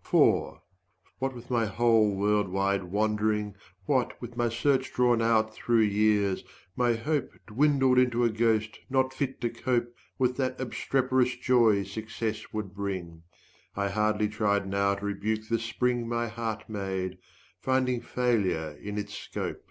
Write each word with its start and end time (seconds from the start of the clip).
For, 0.00 0.62
what 1.18 1.34
with 1.34 1.50
my 1.50 1.66
whole 1.66 2.10
world 2.16 2.48
wide 2.48 2.84
wandering, 2.84 3.56
What 3.84 4.18
with 4.22 4.34
my 4.34 4.48
search 4.48 4.90
drawn 4.90 5.20
out 5.20 5.52
through 5.52 5.82
years, 5.82 6.44
my 6.76 6.94
hope 6.94 7.28
20 7.28 7.42
Dwindled 7.48 7.98
into 7.98 8.24
a 8.24 8.30
ghost 8.30 8.78
not 8.88 9.12
fit 9.12 9.38
to 9.42 9.50
cope 9.50 9.94
With 10.18 10.38
that 10.38 10.58
obstreperous 10.58 11.36
joy 11.36 11.82
success 11.82 12.54
would 12.54 12.74
bring, 12.74 13.24
I 13.74 13.90
hardly 13.90 14.28
tried 14.28 14.66
now 14.66 14.94
to 14.94 15.04
rebuke 15.04 15.46
the 15.46 15.58
spring 15.58 16.08
My 16.08 16.28
heart 16.28 16.70
made, 16.70 17.18
finding 17.60 18.00
failure 18.00 18.78
in 18.80 18.96
its 18.96 19.12
scope. 19.12 19.68